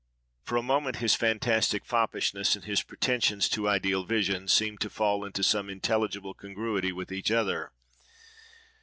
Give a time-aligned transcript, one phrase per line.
[0.41, 5.23] For a moment his fantastic foppishness and his pretensions to ideal vision seemed to fall
[5.23, 7.71] into some intelligible congruity with each other.